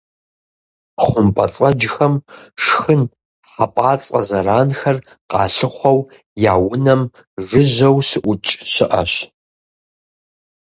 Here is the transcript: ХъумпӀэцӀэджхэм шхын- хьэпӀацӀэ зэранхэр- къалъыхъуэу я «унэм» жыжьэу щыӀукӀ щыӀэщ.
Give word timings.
ХъумпӀэцӀэджхэм 1.05 2.13
шхын- 2.63 3.01
хьэпӀацӀэ 3.51 4.19
зэранхэр- 4.27 4.97
къалъыхъуэу 5.29 5.99
я 6.51 6.55
«унэм» 6.69 7.01
жыжьэу 7.47 7.97
щыӀукӀ 8.07 8.51
щыӀэщ. 8.71 9.13